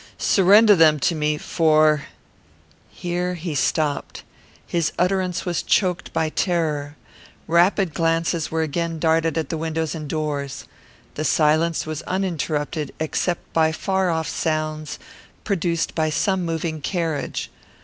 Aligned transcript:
Surrender 0.17 0.75
them 0.75 0.99
to 0.99 1.13
me, 1.13 1.37
for" 1.37 2.07
There 3.03 3.35
he 3.35 3.53
stopped. 3.53 4.23
His 4.65 4.91
utterence 4.97 5.45
was 5.45 5.61
choked 5.61 6.11
by 6.11 6.29
terror. 6.29 6.95
Rapid 7.47 7.93
glances 7.93 8.49
were 8.49 8.63
again 8.63 8.97
darted 8.97 9.37
at 9.37 9.49
the 9.49 9.59
windows 9.59 9.93
and 9.93 10.07
door. 10.09 10.47
The 11.13 11.23
silence 11.23 11.85
was 11.85 12.01
uninterrupted, 12.07 12.95
except 12.99 13.53
by 13.53 13.71
far 13.71 14.09
off 14.09 14.27
sounds, 14.27 14.97
produced 15.43 15.93
by 15.93 16.09
some 16.09 16.43
moving 16.43 16.81
carriage. 16.81 17.51